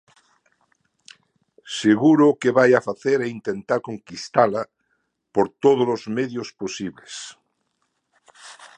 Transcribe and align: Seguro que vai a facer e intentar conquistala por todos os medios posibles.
Seguro 1.79 2.27
que 2.41 2.51
vai 2.57 2.71
a 2.75 2.85
facer 2.87 3.17
e 3.23 3.33
intentar 3.37 3.79
conquistala 3.89 4.61
por 5.33 5.45
todos 5.63 5.87
os 5.95 6.03
medios 6.17 6.49
posibles. 6.61 7.15